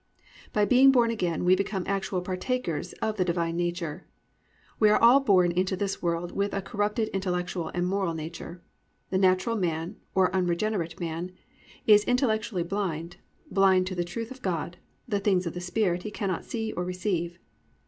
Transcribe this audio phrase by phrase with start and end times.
[0.51, 4.07] By being born again we become actual partakers of the Divine nature.
[4.79, 8.63] We are all born into this world with a corrupted intellectual and moral nature.
[9.11, 11.33] The natural man, or unregenerate man,
[11.85, 13.17] is intellectually blind,
[13.51, 14.77] blind to the truth of God,
[15.07, 17.37] "the things of the Spirit" he cannot see or receive.